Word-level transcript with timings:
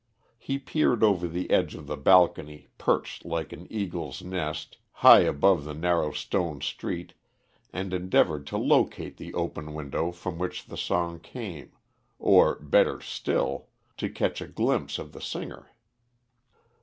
He 0.39 0.57
peered 0.57 1.03
over 1.03 1.27
the 1.27 1.51
edge 1.51 1.75
of 1.75 1.85
the 1.85 1.95
balcony 1.95 2.69
perched 2.79 3.23
like 3.23 3.53
an 3.53 3.67
eagle's 3.71 4.23
nest 4.23 4.79
high 5.05 5.19
above 5.19 5.63
the 5.63 5.75
narrow 5.75 6.11
stone 6.11 6.59
street, 6.59 7.13
and 7.71 7.93
endeavoured 7.93 8.47
to 8.47 8.57
locate 8.57 9.17
the 9.17 9.31
open 9.35 9.75
window 9.75 10.11
from 10.11 10.39
which 10.39 10.65
the 10.65 10.75
song 10.75 11.19
came, 11.19 11.73
or, 12.17 12.55
better 12.61 12.99
still, 12.99 13.67
to 13.97 14.09
catch 14.09 14.41
a 14.41 14.47
glimpse 14.47 14.97
of 14.97 15.11
the 15.11 15.21
singer. 15.21 15.69